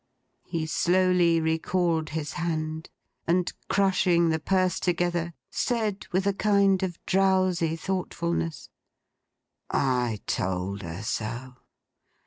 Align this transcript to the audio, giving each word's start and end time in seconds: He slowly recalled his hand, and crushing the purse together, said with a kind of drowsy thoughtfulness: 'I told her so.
He 0.47 0.65
slowly 0.65 1.39
recalled 1.39 2.09
his 2.09 2.33
hand, 2.33 2.89
and 3.27 3.53
crushing 3.69 4.29
the 4.29 4.39
purse 4.39 4.79
together, 4.79 5.35
said 5.51 6.07
with 6.11 6.25
a 6.25 6.33
kind 6.33 6.81
of 6.81 6.97
drowsy 7.05 7.75
thoughtfulness: 7.75 8.69
'I 9.69 10.21
told 10.25 10.81
her 10.81 11.03
so. 11.03 11.53